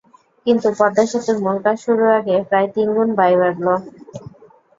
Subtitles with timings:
[0.45, 3.67] কিন্তু পদ্মা সেতুর মূল কাজ শুরুর আগে প্রায় তিন গুণ ব্যয় বাড়ল।